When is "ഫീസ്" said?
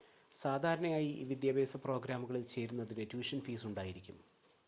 3.41-3.67